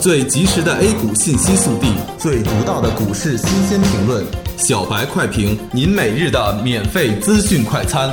[0.00, 4.24] 最及时的 A 股信息速递，最独到的股市新鲜评论，
[4.56, 8.08] 小白快评，您每日的免费资讯快餐。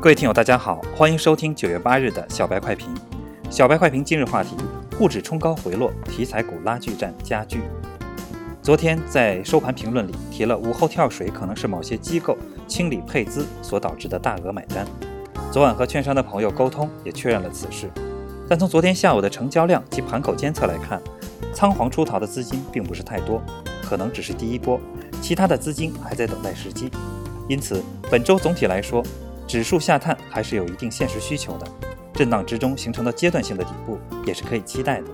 [0.00, 2.88] 各位听友，大家好，欢迎收听九月八日的小白快评。
[3.50, 4.56] 小白快评今日话题：
[4.98, 7.60] 沪指冲高回落，题材股拉锯战加剧。
[8.60, 14.86] 昨天在收盘评论里提了，午后跳水可能是某些机构清理配资所导致的大额买单。
[15.50, 17.90] 昨晚和券商的朋友沟通，也确认了此事。
[18.48, 21.00] 但从昨天下午的成交量及盘口监测来看，
[21.54, 23.42] 仓皇出逃的资金并不是太多，
[23.82, 24.80] 可能只是第一波，
[25.20, 26.90] 其他的资金还在等待时机。
[27.48, 29.02] 因此，本周总体来说，
[29.46, 31.66] 指数下探还是有一定现实需求的，
[32.14, 35.06] 震荡之中形成的阶段性的底部也是可以期待的。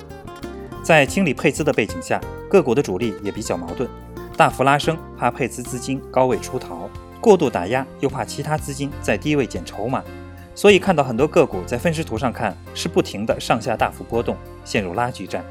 [0.83, 3.89] 在清理配资的背景下，个股的主力也比较矛盾，
[4.37, 6.89] 大幅拉升怕配资资金高位出逃，
[7.21, 10.03] 过度打压又怕其他资金在低位捡筹码，
[10.55, 15.45] 所以看到很多个股在分时图上看是不停的上下大幅波动，陷入拉锯战，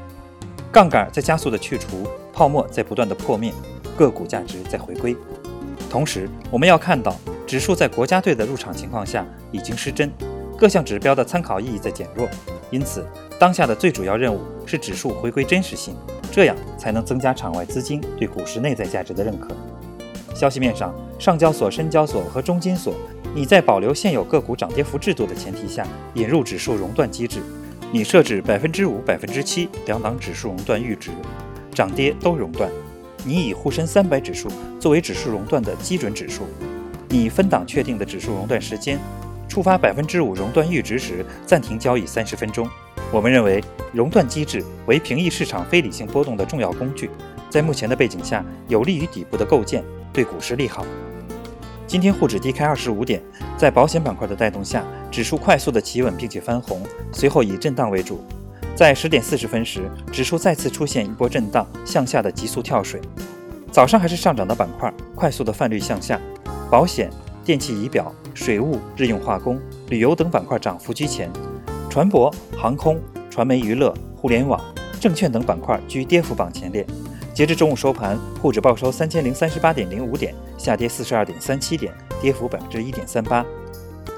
[0.72, 3.52] 杠杆在加速的去除，泡沫在不断的破灭，
[3.96, 5.16] 个股价值在回归。
[5.90, 7.16] 同时，我们要看到。
[7.46, 10.12] 指数在国家队的入场情况下已经失真，
[10.58, 12.28] 各项指标的参考意义在减弱，
[12.70, 13.06] 因此
[13.38, 15.96] 当下的最主要任务是指数回归真实性，
[16.30, 19.48] 这样才能增加场外资金对股市内在价值的认可。
[20.38, 22.94] 消息面上，上交所、深交所和中金所
[23.34, 27.40] 拟在保留现有个股涨跌幅制度的前提下，引入指数熔断机制，
[27.90, 31.10] 你设置百分之五、百分之七两档指数熔断阈值，
[31.74, 32.70] 涨跌都熔断。
[33.24, 36.44] 你以沪深三百指数作为指数熔断的基准指数。
[37.08, 38.96] 你分档确定的指数熔断时间，
[39.48, 42.68] 触发百分之五熔断阈值时暂停交易三十分钟。
[43.10, 43.60] 我们认为
[43.92, 47.10] 熔断机制为平抑市场非理性波动的重要工具，
[47.50, 50.84] 在目前的背景下，有利于底部的构建，对股市利好。
[51.86, 53.22] 今天沪指低开二十五点，
[53.56, 58.22] 在保险板块的带动下，指数快速的企稳并且翻红，随后以震荡为主。
[58.74, 63.00] 在十点四十分时，指数再次出现一波震荡向下的急速跳水。
[63.72, 66.20] 早上还是上涨的板块，快速的泛绿向下。
[66.70, 67.10] 保险、
[67.44, 71.30] 电气仪表、水务、日用化工、旅游等板块涨幅居前，
[71.88, 73.00] 船舶、航空、
[73.30, 74.60] 传媒娱乐、互联网、
[75.00, 76.86] 证券等板块居跌幅榜前列。
[77.38, 83.46] 截至中午收盘，沪指报收三千零三十八点零五点，下跌四十二点三七点，跌幅百分之一点三八。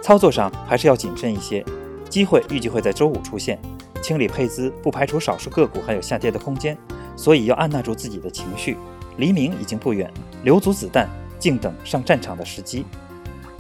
[0.01, 1.63] 操作上还是要谨慎一些，
[2.09, 3.61] 机会预计会在周五出现。
[4.01, 6.75] 清理配资，不排除少数个股还有下跌的空间，
[7.15, 8.79] 所以要按捺住自己的情绪。
[9.19, 10.11] 黎明已经不远，
[10.43, 11.07] 留足子弹。
[11.39, 12.87] 静等上战场的时机。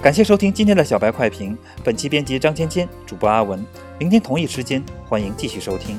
[0.00, 1.54] 感谢收听今天的小白快评，
[1.84, 3.62] 本期编辑张芊芊，主播阿文。
[3.98, 5.98] 明天同一时间，欢迎继续收听。